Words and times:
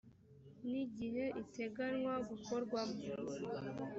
n 0.69 0.71
igihe 0.83 1.25
iteganywa 1.43 2.13
gukorwamo 2.29 2.97